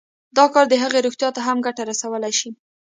دا 0.37 0.45
کار 0.53 0.65
د 0.69 0.75
هغې 0.83 0.99
روغتيا 1.05 1.29
ته 1.35 1.41
هم 1.47 1.57
ګټه 1.65 1.81
رسولی 1.91 2.33
شي 2.39 2.49